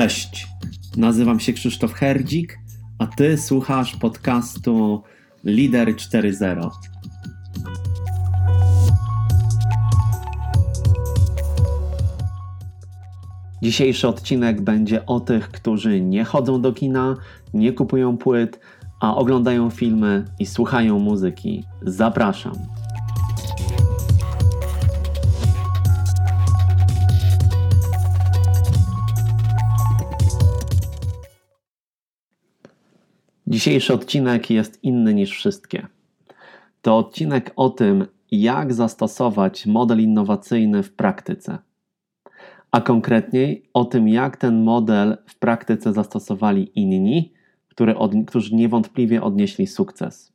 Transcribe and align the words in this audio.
Cześć, 0.00 0.48
nazywam 0.96 1.40
się 1.40 1.52
Krzysztof 1.52 1.92
Herdzik, 1.92 2.58
a 2.98 3.06
ty 3.06 3.38
słuchasz 3.38 3.96
podcastu 3.96 5.02
Lider 5.44 5.88
4.0. 5.88 6.70
Dzisiejszy 13.62 14.08
odcinek 14.08 14.60
będzie 14.60 15.06
o 15.06 15.20
tych, 15.20 15.50
którzy 15.50 16.00
nie 16.00 16.24
chodzą 16.24 16.60
do 16.60 16.72
kina, 16.72 17.16
nie 17.54 17.72
kupują 17.72 18.16
płyt, 18.16 18.60
a 19.00 19.16
oglądają 19.16 19.70
filmy 19.70 20.24
i 20.38 20.46
słuchają 20.46 20.98
muzyki. 20.98 21.64
Zapraszam. 21.82 22.79
Dzisiejszy 33.50 33.94
odcinek 33.94 34.50
jest 34.50 34.84
inny 34.84 35.14
niż 35.14 35.30
wszystkie. 35.30 35.86
To 36.82 36.98
odcinek 36.98 37.52
o 37.56 37.70
tym, 37.70 38.06
jak 38.30 38.72
zastosować 38.72 39.66
model 39.66 40.00
innowacyjny 40.00 40.82
w 40.82 40.92
praktyce. 40.92 41.58
A 42.70 42.80
konkretniej 42.80 43.62
o 43.74 43.84
tym, 43.84 44.08
jak 44.08 44.36
ten 44.36 44.62
model 44.62 45.16
w 45.26 45.38
praktyce 45.38 45.92
zastosowali 45.92 46.70
inni, 46.74 47.32
które 47.68 47.96
od, 47.96 48.12
którzy 48.26 48.54
niewątpliwie 48.54 49.22
odnieśli 49.22 49.66
sukces. 49.66 50.32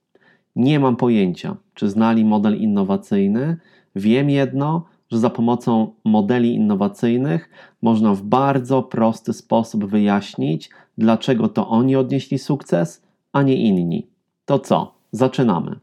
Nie 0.55 0.79
mam 0.79 0.95
pojęcia, 0.95 1.55
czy 1.73 1.89
znali 1.89 2.25
model 2.25 2.57
innowacyjny. 2.57 3.57
Wiem 3.95 4.29
jedno, 4.29 4.85
że 5.11 5.19
za 5.19 5.29
pomocą 5.29 5.93
modeli 6.05 6.55
innowacyjnych 6.55 7.49
można 7.81 8.13
w 8.13 8.21
bardzo 8.21 8.83
prosty 8.83 9.33
sposób 9.33 9.85
wyjaśnić, 9.85 10.69
dlaczego 10.97 11.49
to 11.49 11.67
oni 11.67 11.95
odnieśli 11.95 12.39
sukces, 12.39 13.04
a 13.35 13.41
nie 13.41 13.55
inni. 13.55 14.07
To 14.45 14.59
co? 14.59 14.95
Zaczynamy. 15.11 15.79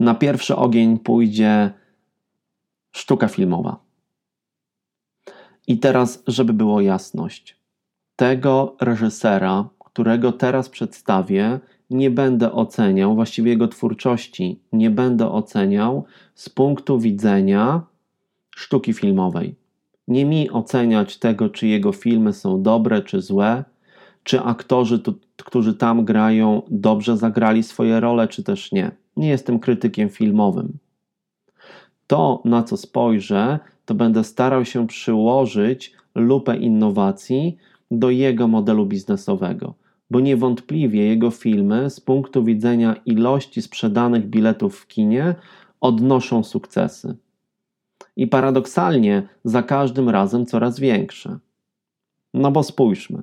Na 0.00 0.14
pierwszy 0.14 0.56
ogień 0.56 0.98
pójdzie 0.98 1.70
sztuka 2.92 3.28
filmowa. 3.28 3.76
I 5.66 5.78
teraz, 5.78 6.22
żeby 6.26 6.52
było 6.52 6.80
jasność, 6.80 7.56
tego 8.16 8.76
reżysera, 8.80 9.68
którego 9.78 10.32
teraz 10.32 10.68
przedstawię, 10.68 11.60
nie 11.90 12.10
będę 12.10 12.52
oceniał, 12.52 13.14
właściwie 13.14 13.50
jego 13.50 13.68
twórczości 13.68 14.60
nie 14.72 14.90
będę 14.90 15.30
oceniał 15.30 16.04
z 16.34 16.48
punktu 16.48 16.98
widzenia 16.98 17.82
sztuki 18.50 18.92
filmowej. 18.92 19.54
Nie 20.08 20.24
mi 20.24 20.50
oceniać 20.50 21.18
tego, 21.18 21.48
czy 21.48 21.66
jego 21.66 21.92
filmy 21.92 22.32
są 22.32 22.62
dobre 22.62 23.02
czy 23.02 23.20
złe, 23.20 23.64
czy 24.24 24.40
aktorzy, 24.40 24.98
tu, 24.98 25.14
którzy 25.44 25.74
tam 25.74 26.04
grają, 26.04 26.62
dobrze 26.70 27.16
zagrali 27.16 27.62
swoje 27.62 28.00
role, 28.00 28.28
czy 28.28 28.42
też 28.42 28.72
nie. 28.72 28.90
Nie 29.16 29.28
jestem 29.28 29.58
krytykiem 29.58 30.08
filmowym. 30.08 30.78
To, 32.06 32.42
na 32.44 32.62
co 32.62 32.76
spojrzę, 32.76 33.58
to 33.84 33.94
będę 33.94 34.24
starał 34.24 34.64
się 34.64 34.86
przyłożyć 34.86 35.92
lupę 36.14 36.56
innowacji 36.56 37.56
do 37.90 38.10
jego 38.10 38.48
modelu 38.48 38.86
biznesowego, 38.86 39.74
bo 40.10 40.20
niewątpliwie 40.20 41.06
jego 41.06 41.30
filmy 41.30 41.90
z 41.90 42.00
punktu 42.00 42.44
widzenia 42.44 42.96
ilości 43.06 43.62
sprzedanych 43.62 44.26
biletów 44.26 44.78
w 44.80 44.86
kinie 44.86 45.34
odnoszą 45.80 46.44
sukcesy. 46.44 47.16
I 48.16 48.26
paradoksalnie 48.26 49.28
za 49.44 49.62
każdym 49.62 50.08
razem 50.08 50.46
coraz 50.46 50.80
większe. 50.80 51.38
No 52.34 52.52
bo 52.52 52.62
spójrzmy. 52.62 53.22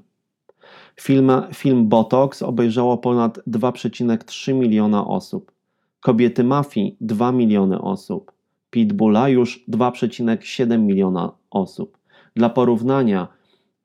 Film, 1.01 1.31
film 1.53 1.89
Botox 1.89 2.41
obejrzało 2.41 2.97
ponad 2.97 3.39
2,3 3.47 4.53
miliona 4.53 5.07
osób. 5.07 5.51
Kobiety 5.99 6.43
Mafii 6.43 6.97
2 7.01 7.31
miliony 7.31 7.81
osób. 7.81 8.31
Pitbulla 8.69 9.29
już 9.29 9.65
2,7 9.69 10.79
miliona 10.79 11.31
osób. 11.49 11.97
Dla 12.35 12.49
porównania, 12.49 13.27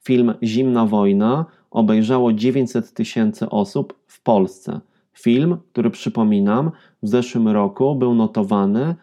film 0.04 0.34
Zimna 0.42 0.86
Wojna 0.86 1.46
obejrzało 1.70 2.32
900 2.32 2.94
tysięcy 2.94 3.50
osób 3.50 3.94
w 4.06 4.22
Polsce. 4.22 4.80
Film, 5.12 5.56
który 5.72 5.90
przypominam, 5.90 6.70
w 7.02 7.08
zeszłym 7.08 7.48
roku 7.48 7.94
był 7.94 8.14
notowany, 8.14 8.94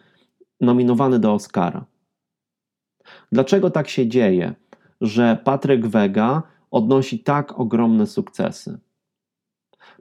nominowany 0.61 1.19
do 1.19 1.33
Oscara. 1.33 1.85
Dlaczego 3.31 3.69
tak 3.69 3.89
się 3.89 4.07
dzieje, 4.07 4.53
że 5.01 5.37
Patryk 5.43 5.87
Wega 5.87 6.50
odnosi 6.71 7.19
tak 7.19 7.59
ogromne 7.59 8.07
sukcesy? 8.07 8.79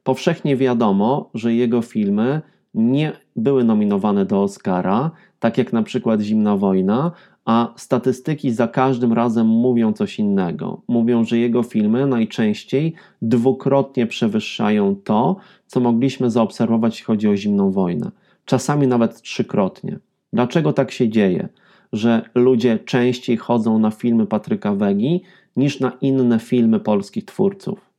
Powszechnie 0.03 0.57
wiadomo, 0.57 1.31
że 1.35 1.55
jego 1.55 1.83
filmy 1.83 2.41
nie 2.75 3.13
były 3.37 3.65
nominowane 3.65 4.27
do 4.27 4.43
Oscara, 4.43 5.11
tak 5.41 5.59
jak 5.59 5.73
na 5.73 5.83
przykład 5.83 6.21
Zimna 6.21 6.57
Wojna, 6.57 7.13
a 7.45 7.73
statystyki 7.77 8.51
za 8.51 8.69
każdym 8.69 9.13
razem 9.13 9.47
mówią 9.47 9.93
coś 9.93 10.19
innego. 10.19 10.83
Mówią, 10.89 11.25
że 11.25 11.39
jego 11.39 11.63
filmy 11.63 12.07
najczęściej 12.07 12.95
dwukrotnie 13.23 14.07
przewyższają 14.07 14.97
to, 14.97 15.37
co 15.67 15.81
mogliśmy 15.81 16.31
zaobserwować, 16.31 16.93
jeśli 16.93 17.05
chodzi 17.05 17.29
o 17.29 17.37
Zimną 17.37 17.71
Wojnę. 17.71 18.11
Czasami 18.45 18.87
nawet 18.87 19.23
trzykrotnie. 19.23 19.99
Dlaczego 20.33 20.73
tak 20.73 20.91
się 20.91 21.09
dzieje, 21.09 21.49
że 21.93 22.31
ludzie 22.35 22.79
częściej 22.79 23.37
chodzą 23.37 23.79
na 23.79 23.91
filmy 23.91 24.27
Patryka 24.27 24.75
Wegi 24.75 25.23
niż 25.57 25.81
na 25.81 25.93
inne 26.01 26.39
filmy 26.39 26.81
polskich 26.81 27.25
twórców? 27.25 27.91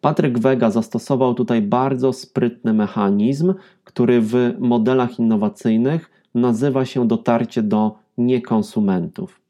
Patryk 0.00 0.38
Wega 0.38 0.70
zastosował 0.70 1.34
tutaj 1.34 1.62
bardzo 1.62 2.12
sprytny 2.12 2.74
mechanizm, 2.74 3.54
który 3.84 4.20
w 4.20 4.34
modelach 4.58 5.18
innowacyjnych 5.18 6.10
nazywa 6.34 6.84
się 6.84 7.08
dotarcie 7.08 7.62
do 7.62 7.98
niekonsumentów. 8.18 9.40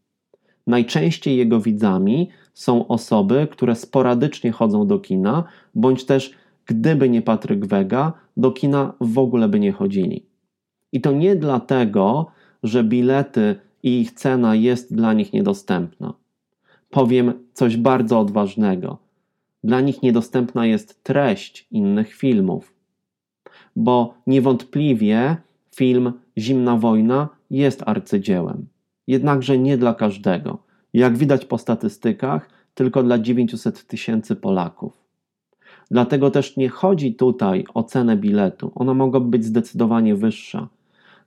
Najczęściej 0.66 1.36
jego 1.36 1.60
widzami 1.60 2.28
są 2.54 2.88
osoby, 2.88 3.48
które 3.50 3.74
sporadycznie 3.74 4.52
chodzą 4.52 4.86
do 4.86 4.98
kina, 4.98 5.44
bądź 5.74 6.04
też 6.04 6.34
gdyby 6.66 7.08
nie 7.08 7.22
Patryk 7.22 7.66
Wega, 7.66 8.12
do 8.36 8.52
kina 8.52 8.94
w 9.00 9.18
ogóle 9.18 9.48
by 9.48 9.60
nie 9.60 9.72
chodzili. 9.72 10.26
I 10.92 11.00
to 11.00 11.12
nie 11.12 11.36
dlatego, 11.36 12.26
że 12.62 12.84
bilety 12.84 13.56
i 13.82 14.00
ich 14.00 14.12
cena 14.12 14.54
jest 14.54 14.94
dla 14.94 15.12
nich 15.12 15.32
niedostępna. 15.32 16.14
Powiem 16.90 17.32
coś 17.52 17.76
bardzo 17.76 18.20
odważnego. 18.20 18.98
Dla 19.64 19.80
nich 19.80 20.02
niedostępna 20.02 20.66
jest 20.66 21.02
treść 21.04 21.66
innych 21.70 22.14
filmów, 22.14 22.74
bo 23.76 24.14
niewątpliwie 24.26 25.36
film 25.74 26.12
Zimna 26.38 26.76
Wojna 26.76 27.28
jest 27.50 27.82
arcydziełem. 27.86 28.66
Jednakże 29.06 29.58
nie 29.58 29.78
dla 29.78 29.94
każdego. 29.94 30.58
Jak 30.92 31.16
widać 31.16 31.44
po 31.44 31.58
statystykach, 31.58 32.50
tylko 32.74 33.02
dla 33.02 33.18
900 33.18 33.86
tysięcy 33.86 34.36
Polaków. 34.36 35.08
Dlatego 35.90 36.30
też 36.30 36.56
nie 36.56 36.68
chodzi 36.68 37.14
tutaj 37.14 37.64
o 37.74 37.82
cenę 37.82 38.16
biletu. 38.16 38.72
Ona 38.74 38.94
mogłaby 38.94 39.28
być 39.28 39.44
zdecydowanie 39.44 40.14
wyższa. 40.14 40.68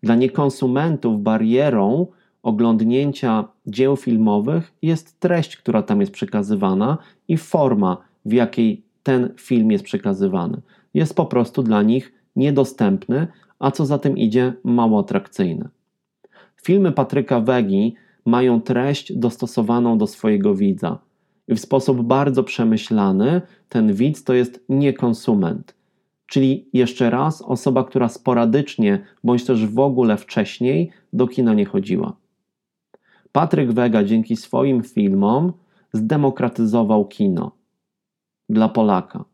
Dla 0.03 0.15
niekonsumentów 0.15 1.21
barierą 1.21 2.07
oglądnięcia 2.43 3.47
dzieł 3.67 3.95
filmowych 3.95 4.73
jest 4.81 5.19
treść, 5.19 5.57
która 5.57 5.83
tam 5.83 6.01
jest 6.01 6.11
przekazywana 6.11 6.97
i 7.27 7.37
forma, 7.37 7.97
w 8.25 8.33
jakiej 8.33 8.83
ten 9.03 9.33
film 9.37 9.71
jest 9.71 9.83
przekazywany. 9.83 10.61
Jest 10.93 11.15
po 11.15 11.25
prostu 11.25 11.63
dla 11.63 11.81
nich 11.81 12.13
niedostępny, 12.35 13.27
a 13.59 13.71
co 13.71 13.85
za 13.85 13.97
tym 13.97 14.17
idzie, 14.17 14.53
mało 14.63 14.99
atrakcyjny. 14.99 15.69
Filmy 16.63 16.91
Patryka 16.91 17.39
Wegi 17.39 17.95
mają 18.25 18.61
treść 18.61 19.13
dostosowaną 19.13 19.97
do 19.97 20.07
swojego 20.07 20.55
widza. 20.55 20.99
I 21.47 21.55
w 21.55 21.59
sposób 21.59 22.01
bardzo 22.01 22.43
przemyślany 22.43 23.41
ten 23.69 23.93
widz 23.93 24.23
to 24.23 24.33
jest 24.33 24.65
nie 24.69 24.93
konsument. 24.93 25.75
Czyli 26.25 26.69
jeszcze 26.73 27.09
raz 27.09 27.41
osoba, 27.41 27.83
która 27.83 28.09
sporadycznie 28.09 29.05
bądź 29.23 29.45
też 29.45 29.65
w 29.65 29.79
ogóle 29.79 30.17
wcześniej 30.17 30.91
do 31.13 31.27
kina 31.27 31.53
nie 31.53 31.65
chodziła. 31.65 32.20
Patryk 33.31 33.71
Wega 33.71 34.03
dzięki 34.03 34.35
swoim 34.35 34.83
filmom 34.83 35.53
zdemokratyzował 35.93 37.07
kino 37.07 37.51
dla 38.49 38.69
Polaka 38.69 39.25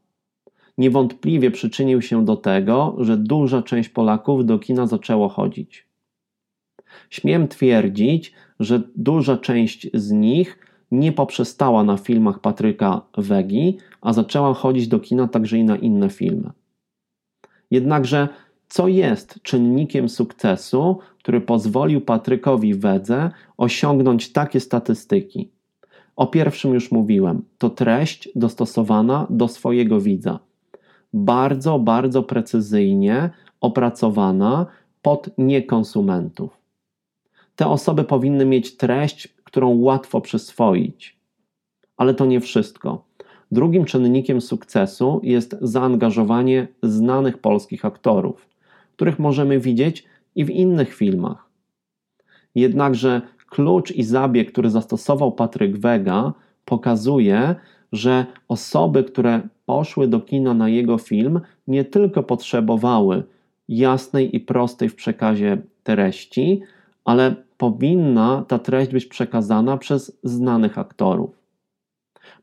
niewątpliwie 0.77 1.51
przyczynił 1.51 2.01
się 2.01 2.25
do 2.25 2.35
tego, 2.35 2.95
że 2.99 3.17
duża 3.17 3.61
część 3.61 3.89
Polaków 3.89 4.45
do 4.45 4.59
kina 4.59 4.87
zaczęło 4.87 5.29
chodzić. 5.29 5.87
Śmiem 7.09 7.47
twierdzić, 7.47 8.33
że 8.59 8.81
duża 8.95 9.37
część 9.37 9.87
z 9.93 10.11
nich 10.11 10.59
nie 10.91 11.11
poprzestała 11.11 11.83
na 11.83 11.97
filmach 11.97 12.39
Patryka 12.39 13.01
Wegi, 13.17 13.77
a 14.01 14.13
zaczęła 14.13 14.53
chodzić 14.53 14.87
do 14.87 14.99
kina 14.99 15.27
także 15.27 15.57
i 15.57 15.63
na 15.63 15.75
inne 15.75 16.09
filmy. 16.09 16.51
Jednakże, 17.71 18.27
co 18.67 18.87
jest 18.87 19.39
czynnikiem 19.43 20.09
sukcesu, 20.09 20.99
który 21.19 21.41
pozwolił 21.41 22.01
Patrykowi 22.01 22.73
Wedze 22.73 23.31
osiągnąć 23.57 24.31
takie 24.31 24.59
statystyki? 24.59 25.51
O 26.15 26.27
pierwszym 26.27 26.73
już 26.73 26.91
mówiłem. 26.91 27.41
To 27.57 27.69
treść 27.69 28.29
dostosowana 28.35 29.27
do 29.29 29.47
swojego 29.47 29.99
widza. 29.99 30.39
Bardzo, 31.13 31.79
bardzo 31.79 32.23
precyzyjnie 32.23 33.29
opracowana 33.61 34.65
pod 35.01 35.29
niekonsumentów. 35.37 36.57
Te 37.55 37.67
osoby 37.67 38.03
powinny 38.03 38.45
mieć 38.45 38.77
treść, 38.77 39.27
którą 39.43 39.79
łatwo 39.79 40.21
przyswoić. 40.21 41.17
Ale 41.97 42.13
to 42.13 42.25
nie 42.25 42.39
wszystko. 42.39 43.05
Drugim 43.51 43.85
czynnikiem 43.85 44.41
sukcesu 44.41 45.19
jest 45.23 45.55
zaangażowanie 45.61 46.67
znanych 46.83 47.37
polskich 47.37 47.85
aktorów, 47.85 48.49
których 48.97 49.19
możemy 49.19 49.59
widzieć 49.59 50.05
i 50.35 50.45
w 50.45 50.49
innych 50.49 50.93
filmach. 50.93 51.49
Jednakże 52.55 53.21
klucz 53.49 53.91
i 53.91 54.03
zabieg, 54.03 54.51
który 54.51 54.69
zastosował 54.69 55.31
Patryk 55.31 55.77
Wega, 55.77 56.33
pokazuje, 56.65 57.55
że 57.91 58.25
osoby, 58.47 59.03
które 59.03 59.41
poszły 59.65 60.07
do 60.07 60.19
kina 60.19 60.53
na 60.53 60.69
jego 60.69 60.97
film, 60.97 61.39
nie 61.67 61.85
tylko 61.85 62.23
potrzebowały 62.23 63.23
jasnej 63.67 64.35
i 64.35 64.39
prostej 64.39 64.89
w 64.89 64.95
przekazie 64.95 65.57
treści, 65.83 66.61
ale 67.05 67.35
powinna 67.57 68.45
ta 68.47 68.59
treść 68.59 68.91
być 68.91 69.05
przekazana 69.05 69.77
przez 69.77 70.19
znanych 70.23 70.77
aktorów. 70.77 71.39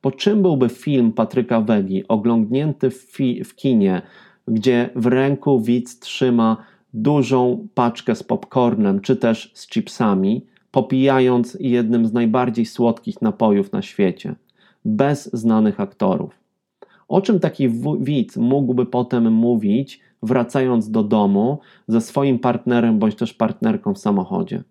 Po 0.01 0.11
czym 0.11 0.43
byłby 0.43 0.69
film 0.69 1.13
Patryka 1.13 1.61
Wegi 1.61 2.09
oglądnięty 2.09 2.91
w, 2.91 3.19
w 3.45 3.55
kinie, 3.55 4.03
gdzie 4.49 4.91
w 4.97 5.07
ręku 5.07 5.61
widz 5.61 5.99
trzyma 5.99 6.57
dużą 6.95 7.69
paczkę 7.75 8.17
z 8.17 8.23
popcornem 8.23 9.01
czy 9.01 9.17
też 9.17 9.51
z 9.55 9.69
chipsami, 9.69 10.47
popijając 10.71 11.57
jednym 11.61 12.07
z 12.07 12.13
najbardziej 12.13 12.67
słodkich 12.67 13.23
napojów 13.23 13.73
na 13.73 13.83
świecie, 13.83 14.35
bez 14.85 15.33
znanych 15.33 15.81
aktorów. 15.81 16.41
O 17.09 17.21
czym 17.21 17.41
taki 17.41 17.69
widz 18.01 18.37
mógłby 18.37 18.87
potem 18.87 19.33
mówić, 19.33 20.01
wracając 20.23 20.91
do 20.91 21.03
domu 21.03 21.59
ze 21.89 22.01
swoim 22.01 22.39
partnerem 22.39 22.99
bądź 22.99 23.15
też 23.15 23.35
partnerką 23.35 23.95
w 23.95 23.99
samochodzie? 23.99 24.63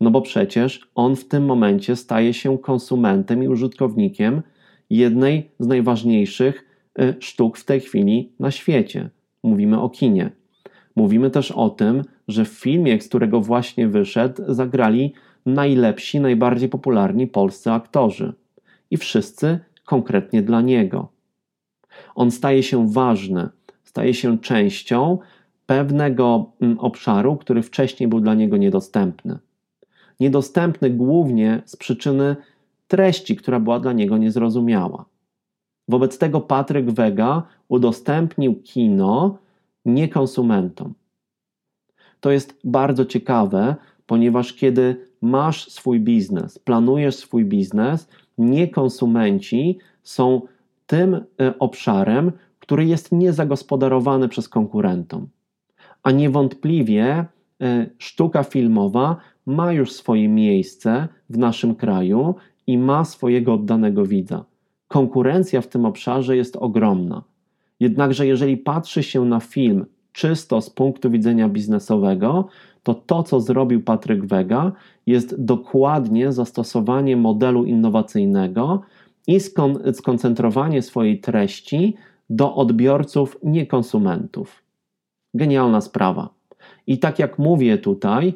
No 0.00 0.10
bo 0.10 0.22
przecież 0.22 0.88
on 0.94 1.16
w 1.16 1.24
tym 1.24 1.44
momencie 1.44 1.96
staje 1.96 2.34
się 2.34 2.58
konsumentem 2.58 3.42
i 3.42 3.48
użytkownikiem 3.48 4.42
jednej 4.90 5.50
z 5.58 5.66
najważniejszych 5.66 6.64
sztuk 7.20 7.58
w 7.58 7.64
tej 7.64 7.80
chwili 7.80 8.32
na 8.40 8.50
świecie. 8.50 9.10
Mówimy 9.42 9.80
o 9.80 9.90
kinie. 9.90 10.30
Mówimy 10.96 11.30
też 11.30 11.50
o 11.50 11.70
tym, 11.70 12.02
że 12.28 12.44
w 12.44 12.48
filmie, 12.48 13.00
z 13.00 13.08
którego 13.08 13.40
właśnie 13.40 13.88
wyszedł, 13.88 14.42
zagrali 14.48 15.14
najlepsi, 15.46 16.20
najbardziej 16.20 16.68
popularni 16.68 17.26
polscy 17.26 17.70
aktorzy. 17.70 18.32
I 18.90 18.96
wszyscy 18.96 19.58
konkretnie 19.84 20.42
dla 20.42 20.60
niego. 20.60 21.08
On 22.14 22.30
staje 22.30 22.62
się 22.62 22.92
ważny, 22.92 23.48
staje 23.84 24.14
się 24.14 24.38
częścią 24.38 25.18
pewnego 25.66 26.52
mm, 26.60 26.78
obszaru, 26.78 27.36
który 27.36 27.62
wcześniej 27.62 28.08
był 28.08 28.20
dla 28.20 28.34
niego 28.34 28.56
niedostępny. 28.56 29.38
Niedostępny 30.20 30.90
głównie 30.90 31.62
z 31.64 31.76
przyczyny 31.76 32.36
treści, 32.88 33.36
która 33.36 33.60
była 33.60 33.80
dla 33.80 33.92
niego 33.92 34.18
niezrozumiała. 34.18 35.04
Wobec 35.88 36.18
tego 36.18 36.40
Patryk 36.40 36.90
Wega 36.90 37.42
udostępnił 37.68 38.62
kino 38.62 39.38
nie 39.84 40.08
konsumentom. 40.08 40.94
To 42.20 42.30
jest 42.30 42.60
bardzo 42.64 43.04
ciekawe, 43.04 43.76
ponieważ 44.06 44.52
kiedy 44.52 45.06
masz 45.22 45.70
swój 45.70 46.00
biznes, 46.00 46.58
planujesz 46.58 47.16
swój 47.16 47.44
biznes, 47.44 48.08
nie 48.38 48.68
konsumenci 48.68 49.78
są 50.02 50.40
tym 50.86 51.14
e, 51.14 51.22
obszarem, 51.58 52.32
który 52.60 52.84
jest 52.84 53.12
niezagospodarowany 53.12 54.28
przez 54.28 54.48
konkurentom. 54.48 55.28
A 56.02 56.10
niewątpliwie 56.10 57.04
e, 57.60 57.86
sztuka 57.98 58.42
filmowa 58.42 59.16
ma 59.46 59.72
już 59.72 59.92
swoje 59.92 60.28
miejsce 60.28 61.08
w 61.30 61.38
naszym 61.38 61.74
kraju 61.74 62.34
i 62.66 62.78
ma 62.78 63.04
swojego 63.04 63.54
oddanego 63.54 64.06
widza. 64.06 64.44
Konkurencja 64.88 65.60
w 65.60 65.66
tym 65.66 65.84
obszarze 65.84 66.36
jest 66.36 66.56
ogromna. 66.56 67.22
Jednakże, 67.80 68.26
jeżeli 68.26 68.56
patrzy 68.56 69.02
się 69.02 69.24
na 69.24 69.40
film 69.40 69.86
czysto 70.12 70.60
z 70.60 70.70
punktu 70.70 71.10
widzenia 71.10 71.48
biznesowego, 71.48 72.48
to 72.82 72.94
to, 72.94 73.22
co 73.22 73.40
zrobił 73.40 73.82
Patryk 73.82 74.24
Wega, 74.24 74.72
jest 75.06 75.44
dokładnie 75.44 76.32
zastosowanie 76.32 77.16
modelu 77.16 77.64
innowacyjnego 77.64 78.82
i 79.26 79.40
skon 79.40 79.78
skoncentrowanie 79.94 80.82
swojej 80.82 81.20
treści 81.20 81.96
do 82.30 82.54
odbiorców, 82.54 83.38
nie 83.42 83.66
konsumentów. 83.66 84.62
Genialna 85.34 85.80
sprawa. 85.80 86.28
I 86.86 86.98
tak 86.98 87.18
jak 87.18 87.38
mówię 87.38 87.78
tutaj, 87.78 88.34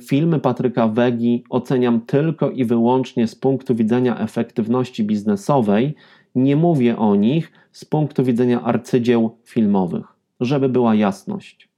filmy 0.00 0.40
Patryka 0.40 0.88
Wegi 0.88 1.44
oceniam 1.50 2.00
tylko 2.00 2.50
i 2.50 2.64
wyłącznie 2.64 3.26
z 3.26 3.34
punktu 3.34 3.74
widzenia 3.74 4.18
efektywności 4.18 5.04
biznesowej, 5.04 5.94
nie 6.34 6.56
mówię 6.56 6.96
o 6.96 7.14
nich 7.16 7.52
z 7.72 7.84
punktu 7.84 8.24
widzenia 8.24 8.62
arcydzieł 8.62 9.36
filmowych, 9.44 10.06
żeby 10.40 10.68
była 10.68 10.94
jasność. 10.94 11.68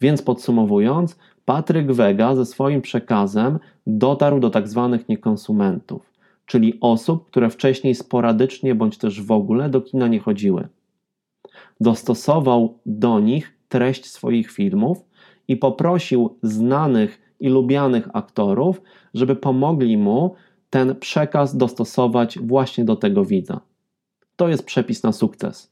Więc 0.00 0.22
podsumowując, 0.22 1.18
Patryk 1.44 1.92
Wega 1.92 2.34
ze 2.34 2.46
swoim 2.46 2.82
przekazem 2.82 3.58
dotarł 3.86 4.40
do 4.40 4.50
tak 4.50 4.68
zwanych 4.68 5.08
niekonsumentów, 5.08 6.12
czyli 6.46 6.78
osób, 6.80 7.26
które 7.26 7.50
wcześniej 7.50 7.94
sporadycznie 7.94 8.74
bądź 8.74 8.98
też 8.98 9.22
w 9.22 9.32
ogóle 9.32 9.68
do 9.68 9.80
kina 9.80 10.08
nie 10.08 10.18
chodziły. 10.18 10.68
Dostosował 11.80 12.78
do 12.86 13.20
nich 13.20 13.54
treść 13.68 14.06
swoich 14.06 14.50
filmów 14.50 15.07
i 15.48 15.56
poprosił 15.56 16.36
znanych 16.42 17.20
i 17.40 17.48
lubianych 17.48 18.08
aktorów, 18.12 18.82
żeby 19.14 19.36
pomogli 19.36 19.96
mu 19.96 20.34
ten 20.70 20.94
przekaz 20.94 21.56
dostosować 21.56 22.38
właśnie 22.38 22.84
do 22.84 22.96
tego 22.96 23.24
widza. 23.24 23.60
To 24.36 24.48
jest 24.48 24.64
przepis 24.64 25.02
na 25.02 25.12
sukces. 25.12 25.70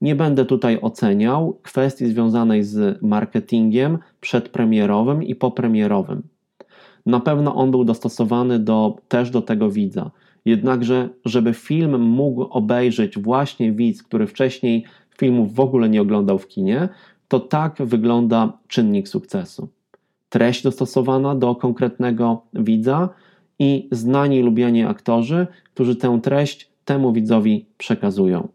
Nie 0.00 0.14
będę 0.14 0.44
tutaj 0.44 0.78
oceniał 0.82 1.58
kwestii 1.62 2.06
związanej 2.06 2.62
z 2.62 3.02
marketingiem 3.02 3.98
przedpremierowym 4.20 5.22
i 5.22 5.34
popremierowym. 5.34 6.22
Na 7.06 7.20
pewno 7.20 7.54
on 7.54 7.70
był 7.70 7.84
dostosowany 7.84 8.58
do, 8.58 8.96
też 9.08 9.30
do 9.30 9.42
tego 9.42 9.70
widza. 9.70 10.10
Jednakże, 10.44 11.08
żeby 11.24 11.54
film 11.54 12.00
mógł 12.00 12.42
obejrzeć 12.42 13.18
właśnie 13.18 13.72
widz, 13.72 14.02
który 14.02 14.26
wcześniej 14.26 14.84
filmów 15.18 15.54
w 15.54 15.60
ogóle 15.60 15.88
nie 15.88 16.02
oglądał 16.02 16.38
w 16.38 16.48
kinie, 16.48 16.88
to 17.28 17.40
tak 17.40 17.76
wygląda 17.80 18.58
czynnik 18.68 19.08
sukcesu. 19.08 19.68
Treść 20.28 20.62
dostosowana 20.62 21.34
do 21.34 21.54
konkretnego 21.54 22.42
widza 22.54 23.08
i 23.58 23.88
znani 23.92 24.42
lubiani 24.42 24.84
aktorzy, 24.84 25.46
którzy 25.74 25.96
tę 25.96 26.20
treść 26.22 26.70
temu 26.84 27.12
widzowi 27.12 27.66
przekazują. 27.78 28.48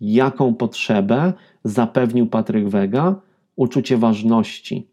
Jaką 0.00 0.54
potrzebę 0.54 1.32
zapewnił 1.64 2.26
Patryk 2.26 2.68
Wega? 2.68 3.14
Uczucie 3.56 3.96
ważności, 3.96 4.86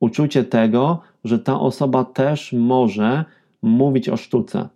uczucie 0.00 0.44
tego, 0.44 1.00
że 1.24 1.38
ta 1.38 1.60
osoba 1.60 2.04
też 2.04 2.52
może 2.52 3.24
mówić 3.62 4.08
o 4.08 4.16
sztuce, 4.16 4.68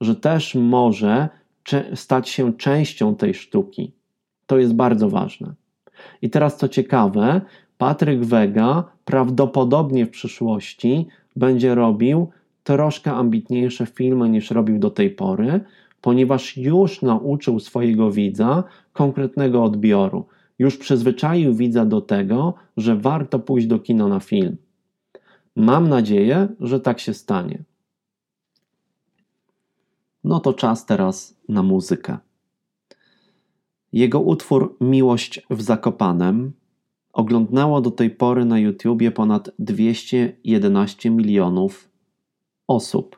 że 0.00 0.14
też 0.14 0.54
może 0.54 1.28
stać 1.94 2.28
się 2.28 2.52
częścią 2.52 3.14
tej 3.14 3.34
sztuki. 3.34 3.92
To 4.46 4.58
jest 4.58 4.74
bardzo 4.74 5.08
ważne. 5.08 5.54
I 6.22 6.30
teraz 6.30 6.56
co 6.56 6.68
ciekawe, 6.68 7.40
Patryk 7.78 8.24
Wega 8.24 8.84
prawdopodobnie 9.04 10.06
w 10.06 10.10
przyszłości 10.10 11.06
będzie 11.36 11.74
robił 11.74 12.30
troszkę 12.64 13.12
ambitniejsze 13.12 13.86
filmy 13.86 14.28
niż 14.28 14.50
robił 14.50 14.78
do 14.78 14.90
tej 14.90 15.10
pory, 15.10 15.60
ponieważ 16.00 16.56
już 16.56 17.02
nauczył 17.02 17.60
swojego 17.60 18.10
widza 18.10 18.64
konkretnego 18.92 19.64
odbioru. 19.64 20.26
Już 20.58 20.76
przyzwyczaił 20.76 21.54
widza 21.54 21.84
do 21.84 22.00
tego, 22.00 22.54
że 22.76 22.96
warto 22.96 23.38
pójść 23.38 23.66
do 23.66 23.78
kina 23.78 24.08
na 24.08 24.20
film. 24.20 24.56
Mam 25.56 25.88
nadzieję, 25.88 26.48
że 26.60 26.80
tak 26.80 27.00
się 27.00 27.14
stanie. 27.14 27.62
No 30.24 30.40
to 30.40 30.54
czas 30.54 30.86
teraz 30.86 31.36
na 31.48 31.62
muzykę. 31.62 32.18
Jego 33.92 34.20
utwór 34.20 34.76
Miłość 34.80 35.46
w 35.50 35.62
Zakopanem 35.62 36.52
oglądnęło 37.12 37.80
do 37.80 37.90
tej 37.90 38.10
pory 38.10 38.44
na 38.44 38.58
YouTubie 38.58 39.10
ponad 39.10 39.50
211 39.58 41.10
milionów 41.10 41.90
osób. 42.68 43.16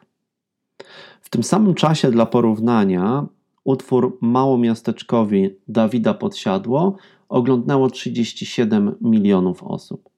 W 1.20 1.30
tym 1.30 1.42
samym 1.42 1.74
czasie 1.74 2.10
dla 2.10 2.26
porównania 2.26 3.26
utwór 3.64 4.18
Małomiasteczkowi 4.20 5.50
Dawida 5.68 6.14
Podsiadło 6.14 6.96
oglądnęło 7.28 7.90
37 7.90 8.94
milionów 9.00 9.62
osób. 9.62 10.13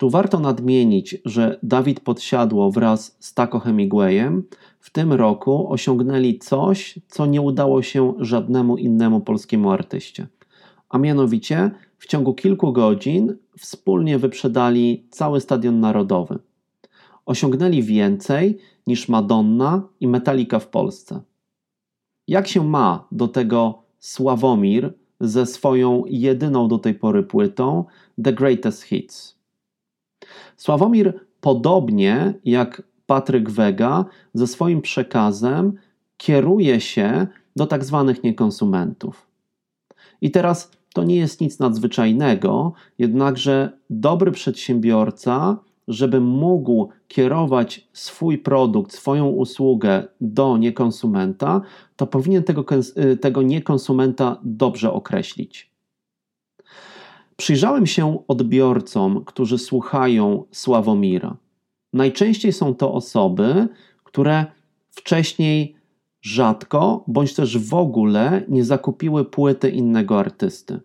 Tu 0.00 0.10
warto 0.10 0.40
nadmienić, 0.40 1.16
że 1.24 1.58
Dawid 1.62 2.00
Podsiadło 2.00 2.70
wraz 2.70 3.16
z 3.18 3.34
Taco 3.34 3.58
Hemingwayem 3.58 4.42
w 4.78 4.90
tym 4.90 5.12
roku 5.12 5.72
osiągnęli 5.72 6.38
coś, 6.38 6.98
co 7.08 7.26
nie 7.26 7.40
udało 7.40 7.82
się 7.82 8.14
żadnemu 8.18 8.76
innemu 8.76 9.20
polskiemu 9.20 9.70
artyście. 9.70 10.26
A 10.88 10.98
mianowicie 10.98 11.70
w 11.98 12.06
ciągu 12.06 12.34
kilku 12.34 12.72
godzin 12.72 13.36
wspólnie 13.58 14.18
wyprzedali 14.18 15.06
cały 15.10 15.40
Stadion 15.40 15.80
Narodowy. 15.80 16.38
Osiągnęli 17.26 17.82
więcej 17.82 18.58
niż 18.86 19.08
Madonna 19.08 19.88
i 20.00 20.08
Metallica 20.08 20.58
w 20.58 20.68
Polsce. 20.68 21.20
Jak 22.28 22.48
się 22.48 22.64
ma 22.64 23.08
do 23.12 23.28
tego 23.28 23.82
Sławomir 23.98 24.94
ze 25.20 25.46
swoją 25.46 26.02
jedyną 26.06 26.68
do 26.68 26.78
tej 26.78 26.94
pory 26.94 27.22
płytą 27.22 27.84
The 28.24 28.32
Greatest 28.32 28.82
Hits? 28.82 29.39
Sławomir, 30.56 31.20
podobnie 31.40 32.34
jak 32.44 32.82
Patryk 33.06 33.50
Wega, 33.50 34.04
ze 34.34 34.46
swoim 34.46 34.82
przekazem 34.82 35.72
kieruje 36.16 36.80
się 36.80 37.26
do 37.56 37.66
tak 37.66 37.84
zwanych 37.84 38.22
niekonsumentów. 38.22 39.26
I 40.20 40.30
teraz 40.30 40.70
to 40.94 41.04
nie 41.04 41.16
jest 41.16 41.40
nic 41.40 41.58
nadzwyczajnego, 41.58 42.72
jednakże 42.98 43.78
dobry 43.90 44.32
przedsiębiorca, 44.32 45.58
żeby 45.88 46.20
mógł 46.20 46.88
kierować 47.08 47.88
swój 47.92 48.38
produkt, 48.38 48.92
swoją 48.92 49.26
usługę 49.26 50.08
do 50.20 50.56
niekonsumenta, 50.56 51.60
to 51.96 52.06
powinien 52.06 52.42
tego, 52.42 52.64
tego 53.20 53.42
niekonsumenta 53.42 54.40
dobrze 54.42 54.92
określić. 54.92 55.69
Przyjrzałem 57.40 57.86
się 57.86 58.18
odbiorcom, 58.28 59.24
którzy 59.24 59.58
słuchają 59.58 60.44
Sławomira. 60.52 61.36
Najczęściej 61.92 62.52
są 62.52 62.74
to 62.74 62.92
osoby, 62.92 63.68
które 64.04 64.46
wcześniej 64.90 65.76
rzadko 66.22 67.04
bądź 67.06 67.34
też 67.34 67.58
w 67.58 67.74
ogóle 67.74 68.42
nie 68.48 68.64
zakupiły 68.64 69.24
płyty 69.24 69.70
innego 69.70 70.18
artysty. 70.18 70.80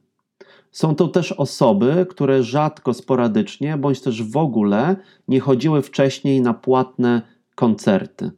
Są 0.71 0.95
to 0.95 1.07
też 1.07 1.31
osoby, 1.31 2.05
które 2.09 2.43
rzadko, 2.43 2.93
sporadycznie 2.93 3.77
bądź 3.77 4.01
też 4.01 4.23
w 4.23 4.37
ogóle 4.37 4.95
nie 5.27 5.39
chodziły 5.39 5.81
wcześniej 5.81 6.41
na 6.41 6.53
płatne 6.53 7.21
koncerty. 7.55 8.31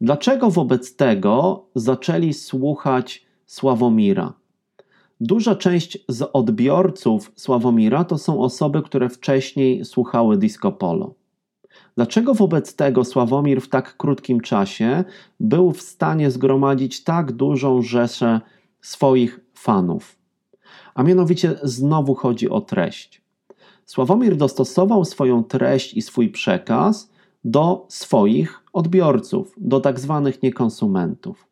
Dlaczego 0.00 0.50
wobec 0.50 0.96
tego 0.96 1.64
zaczęli 1.74 2.32
słuchać 2.32 3.26
Sławomira? 3.46 4.39
Duża 5.20 5.54
część 5.54 5.98
z 6.08 6.30
odbiorców 6.32 7.32
Sławomira 7.36 8.04
to 8.04 8.18
są 8.18 8.40
osoby, 8.40 8.82
które 8.82 9.08
wcześniej 9.08 9.84
słuchały 9.84 10.36
disco 10.36 10.72
polo. 10.72 11.14
Dlaczego 11.96 12.34
wobec 12.34 12.76
tego 12.76 13.04
Sławomir 13.04 13.60
w 13.60 13.68
tak 13.68 13.96
krótkim 13.96 14.40
czasie 14.40 15.04
był 15.40 15.72
w 15.72 15.82
stanie 15.82 16.30
zgromadzić 16.30 17.04
tak 17.04 17.32
dużą 17.32 17.82
rzeszę 17.82 18.40
swoich 18.80 19.40
fanów? 19.54 20.16
A 20.94 21.02
mianowicie 21.02 21.58
znowu 21.62 22.14
chodzi 22.14 22.50
o 22.50 22.60
treść. 22.60 23.22
Sławomir 23.84 24.36
dostosował 24.36 25.04
swoją 25.04 25.44
treść 25.44 25.94
i 25.94 26.02
swój 26.02 26.28
przekaz 26.28 27.10
do 27.44 27.86
swoich 27.88 28.62
odbiorców, 28.72 29.54
do 29.56 29.80
tak 29.80 30.00
zwanych 30.00 30.42
niekonsumentów. 30.42 31.46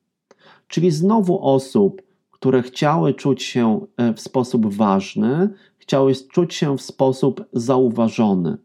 Czyli 0.69 0.91
znowu 0.91 1.47
osób, 1.47 2.03
które 2.39 2.63
chciały 2.63 3.15
czuć 3.15 3.43
się 3.43 3.87
e, 3.97 4.15
w 4.15 4.21
sposób 4.21 4.75
ważny, 4.75 5.49
chciały 5.79 6.13
czuć 6.33 6.55
się 6.55 6.77
w 6.77 6.83
sposób 6.83 7.45
zauważony. 7.53 8.57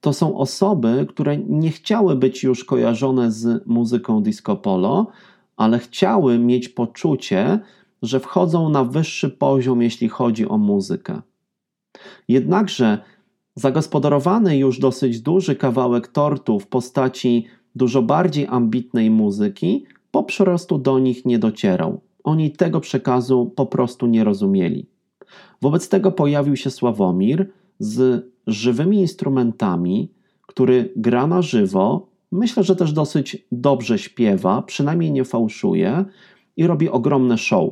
To 0.00 0.12
są 0.12 0.38
osoby, 0.38 1.06
które 1.08 1.36
nie 1.36 1.70
chciały 1.70 2.16
być 2.16 2.42
już 2.42 2.64
kojarzone 2.64 3.32
z 3.32 3.66
muzyką 3.66 4.22
disco 4.22 4.56
polo, 4.56 5.06
ale 5.56 5.78
chciały 5.78 6.38
mieć 6.38 6.68
poczucie, 6.68 7.58
że 8.02 8.20
wchodzą 8.20 8.68
na 8.68 8.84
wyższy 8.84 9.30
poziom, 9.30 9.82
jeśli 9.82 10.08
chodzi 10.08 10.48
o 10.48 10.58
muzykę. 10.58 11.22
Jednakże 12.28 12.98
zagospodarowany 13.54 14.58
już 14.58 14.78
dosyć 14.78 15.20
duży 15.20 15.56
kawałek 15.56 16.08
tortu 16.08 16.60
w 16.60 16.66
postaci 16.66 17.46
dużo 17.74 18.02
bardziej 18.02 18.46
ambitnej 18.46 19.10
muzyki 19.10 19.84
po 20.10 20.22
prostu 20.22 20.78
do 20.78 20.98
nich 20.98 21.24
nie 21.24 21.38
docierał. 21.38 22.00
Oni 22.24 22.50
tego 22.50 22.80
przekazu 22.80 23.52
po 23.56 23.66
prostu 23.66 24.06
nie 24.06 24.24
rozumieli. 24.24 24.86
Wobec 25.62 25.88
tego 25.88 26.12
pojawił 26.12 26.56
się 26.56 26.70
Sławomir 26.70 27.50
z 27.78 28.26
żywymi 28.46 29.00
instrumentami, 29.00 30.10
który 30.46 30.92
gra 30.96 31.26
na 31.26 31.42
żywo, 31.42 32.08
myślę, 32.32 32.62
że 32.62 32.76
też 32.76 32.92
dosyć 32.92 33.46
dobrze 33.52 33.98
śpiewa, 33.98 34.62
przynajmniej 34.62 35.12
nie 35.12 35.24
fałszuje 35.24 36.04
i 36.56 36.66
robi 36.66 36.88
ogromne 36.88 37.38
show. 37.38 37.70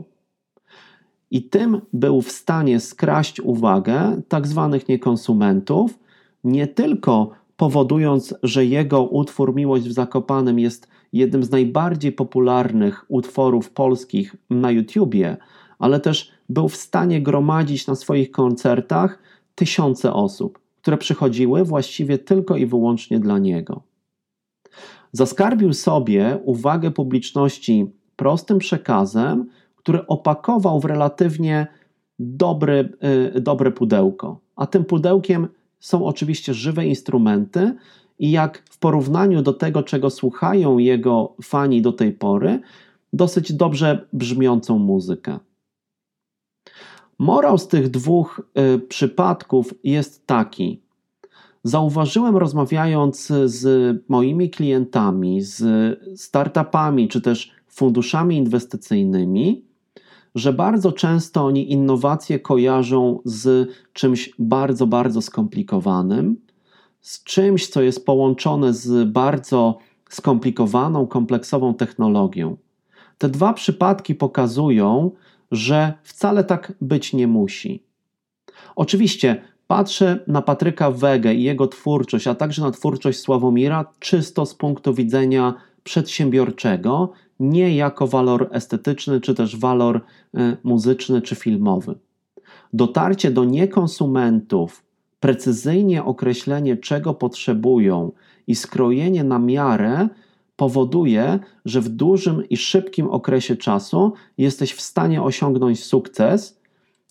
I 1.30 1.42
tym 1.42 1.80
był 1.92 2.22
w 2.22 2.32
stanie 2.32 2.80
skraść 2.80 3.40
uwagę 3.40 4.22
tak 4.28 4.46
zwanych 4.46 4.88
niekonsumentów, 4.88 5.98
nie 6.44 6.66
tylko 6.66 7.30
powodując, 7.56 8.34
że 8.42 8.64
jego 8.64 9.02
utwór 9.02 9.54
Miłość 9.54 9.88
w 9.88 9.92
Zakopanym 9.92 10.58
jest 10.58 10.88
jednym 11.12 11.44
z 11.44 11.50
najbardziej 11.50 12.12
popularnych 12.12 13.04
utworów 13.08 13.70
polskich 13.70 14.36
na 14.50 14.70
YouTubie, 14.70 15.36
ale 15.78 16.00
też 16.00 16.30
był 16.48 16.68
w 16.68 16.76
stanie 16.76 17.22
gromadzić 17.22 17.86
na 17.86 17.94
swoich 17.94 18.30
koncertach 18.30 19.18
tysiące 19.54 20.12
osób, 20.12 20.58
które 20.82 20.96
przychodziły 20.96 21.64
właściwie 21.64 22.18
tylko 22.18 22.56
i 22.56 22.66
wyłącznie 22.66 23.20
dla 23.20 23.38
niego. 23.38 23.82
Zaskarbił 25.12 25.72
sobie 25.72 26.38
uwagę 26.44 26.90
publiczności 26.90 27.86
prostym 28.16 28.58
przekazem, 28.58 29.46
który 29.76 30.06
opakował 30.06 30.80
w 30.80 30.84
relatywnie 30.84 31.66
dobry, 32.18 32.96
yy, 33.34 33.40
dobre 33.40 33.70
pudełko. 33.70 34.40
A 34.56 34.66
tym 34.66 34.84
pudełkiem 34.84 35.48
są 35.80 36.06
oczywiście 36.06 36.54
żywe 36.54 36.86
instrumenty, 36.86 37.76
i 38.18 38.30
jak 38.30 38.62
w 38.70 38.78
porównaniu 38.78 39.42
do 39.42 39.52
tego, 39.52 39.82
czego 39.82 40.10
słuchają 40.10 40.78
jego 40.78 41.34
fani 41.42 41.82
do 41.82 41.92
tej 41.92 42.12
pory, 42.12 42.60
dosyć 43.12 43.52
dobrze 43.52 44.08
brzmiącą 44.12 44.78
muzykę. 44.78 45.38
Morał 47.18 47.58
z 47.58 47.68
tych 47.68 47.88
dwóch 47.88 48.42
y, 48.74 48.78
przypadków 48.78 49.74
jest 49.84 50.26
taki. 50.26 50.80
Zauważyłem, 51.64 52.36
rozmawiając 52.36 53.32
z 53.44 53.96
moimi 54.08 54.50
klientami, 54.50 55.42
z 55.42 55.64
startupami 56.20 57.08
czy 57.08 57.20
też 57.20 57.52
funduszami 57.68 58.36
inwestycyjnymi, 58.36 59.65
że 60.36 60.52
bardzo 60.52 60.92
często 60.92 61.44
oni 61.44 61.72
innowacje 61.72 62.38
kojarzą 62.40 63.20
z 63.24 63.70
czymś 63.92 64.30
bardzo, 64.38 64.86
bardzo 64.86 65.22
skomplikowanym, 65.22 66.36
z 67.00 67.24
czymś, 67.24 67.68
co 67.68 67.82
jest 67.82 68.06
połączone 68.06 68.74
z 68.74 69.08
bardzo 69.08 69.78
skomplikowaną, 70.08 71.06
kompleksową 71.06 71.74
technologią. 71.74 72.56
Te 73.18 73.28
dwa 73.28 73.52
przypadki 73.52 74.14
pokazują, 74.14 75.10
że 75.50 75.94
wcale 76.02 76.44
tak 76.44 76.72
być 76.80 77.12
nie 77.12 77.26
musi. 77.26 77.82
Oczywiście 78.76 79.42
patrzę 79.66 80.24
na 80.26 80.42
Patryka 80.42 80.90
Wegę 80.90 81.34
i 81.34 81.42
jego 81.42 81.66
twórczość, 81.66 82.26
a 82.26 82.34
także 82.34 82.62
na 82.62 82.70
twórczość 82.70 83.18
Sławomira 83.18 83.84
czysto 83.98 84.46
z 84.46 84.54
punktu 84.54 84.94
widzenia 84.94 85.54
przedsiębiorczego, 85.84 87.12
nie 87.40 87.76
jako 87.76 88.06
walor 88.06 88.48
estetyczny, 88.52 89.20
czy 89.20 89.34
też 89.34 89.56
walor 89.56 90.00
e, 90.34 90.56
muzyczny, 90.64 91.22
czy 91.22 91.34
filmowy. 91.34 91.94
Dotarcie 92.72 93.30
do 93.30 93.44
niekonsumentów, 93.44 94.82
precyzyjnie 95.20 96.04
określenie, 96.04 96.76
czego 96.76 97.14
potrzebują 97.14 98.12
i 98.46 98.54
skrojenie 98.54 99.24
na 99.24 99.38
miarę 99.38 100.08
powoduje, 100.56 101.38
że 101.64 101.80
w 101.80 101.88
dużym 101.88 102.48
i 102.48 102.56
szybkim 102.56 103.10
okresie 103.10 103.56
czasu 103.56 104.12
jesteś 104.38 104.72
w 104.72 104.80
stanie 104.80 105.22
osiągnąć 105.22 105.84
sukces 105.84 106.60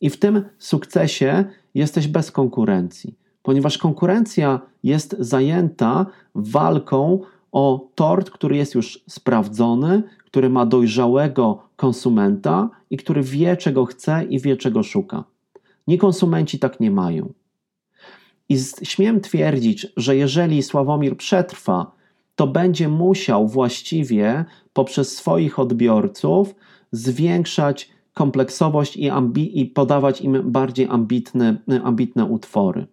i 0.01 0.09
w 0.09 0.17
tym 0.17 0.43
sukcesie 0.59 1.45
jesteś 1.73 2.07
bez 2.07 2.31
konkurencji, 2.31 3.15
ponieważ 3.43 3.77
konkurencja 3.77 4.61
jest 4.83 5.15
zajęta 5.19 6.05
walką 6.35 7.19
o 7.55 7.89
tort, 7.95 8.29
który 8.29 8.57
jest 8.57 8.75
już 8.75 9.03
sprawdzony, 9.07 10.03
który 10.25 10.49
ma 10.49 10.65
dojrzałego 10.65 11.63
konsumenta 11.75 12.69
i 12.89 12.97
który 12.97 13.21
wie, 13.21 13.57
czego 13.57 13.85
chce 13.85 14.23
i 14.29 14.39
wie, 14.39 14.57
czego 14.57 14.83
szuka. 14.83 15.23
Nie 15.87 15.97
konsumenci 15.97 16.59
tak 16.59 16.79
nie 16.79 16.91
mają. 16.91 17.33
I 18.49 18.57
śmiem 18.83 19.21
twierdzić, 19.21 19.87
że 19.97 20.15
jeżeli 20.15 20.63
Sławomir 20.63 21.17
przetrwa, 21.17 21.91
to 22.35 22.47
będzie 22.47 22.87
musiał 22.87 23.47
właściwie 23.47 24.45
poprzez 24.73 25.17
swoich 25.17 25.59
odbiorców 25.59 26.55
zwiększać 26.91 27.89
kompleksowość 28.13 28.97
i, 28.97 29.11
i 29.53 29.65
podawać 29.65 30.21
im 30.21 30.51
bardziej 30.51 30.87
ambitne, 30.89 31.57
ambitne 31.83 32.25
utwory. 32.25 32.87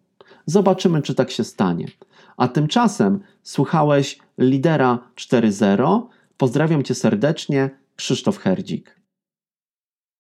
Zobaczymy, 0.47 1.03
czy 1.03 1.15
tak 1.15 1.31
się 1.31 1.45
stanie. 1.45 1.87
A 2.37 2.49
tymczasem 2.49 3.21
słuchałeś 3.43 4.19
lidera 4.43 4.99
4.0. 5.17 6.07
Pozdrawiam 6.37 6.83
cię 6.83 6.95
serdecznie, 6.95 7.71
Krzysztof 7.97 8.39
Herdzik. 8.39 9.02